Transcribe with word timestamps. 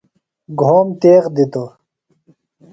گھوم 0.59 0.87
تیغ 1.01 1.23
دِتوۡ۔ 1.35 1.71